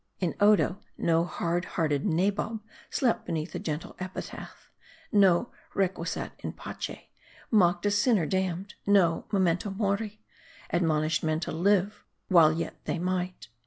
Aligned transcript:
In 0.19 0.33
Odo, 0.39 0.79
no 0.97 1.25
hard 1.25 1.65
hearted 1.77 2.03
nabob 2.07 2.61
slept 2.89 3.23
beneath 3.27 3.53
a 3.53 3.59
gentle 3.59 3.95
epitaph; 3.99 4.71
no 5.11 5.51
requiescat 5.75 6.31
in 6.39 6.53
pace 6.53 6.97
mocked 7.51 7.85
a 7.85 7.91
sinner 7.91 8.25
damned; 8.25 8.73
no 8.87 9.27
memento 9.31 9.69
mori 9.69 10.19
admonished 10.71 11.21
men 11.23 11.39
to 11.41 11.51
live 11.51 12.03
while 12.29 12.51
yet 12.51 12.83
they 12.85 12.97
might. 12.97 13.47